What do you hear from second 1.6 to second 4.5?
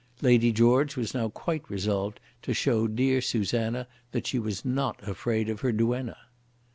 resolved to show dear Susanna that she